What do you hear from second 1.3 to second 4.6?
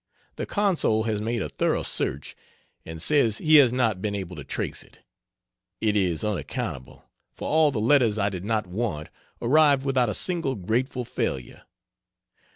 a thorough search and says he has not been able to